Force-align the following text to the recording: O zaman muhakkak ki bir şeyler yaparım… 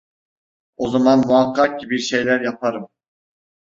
O 0.77 0.89
zaman 0.89 1.27
muhakkak 1.27 1.79
ki 1.79 1.89
bir 1.89 1.99
şeyler 1.99 2.41
yaparım… 2.41 2.87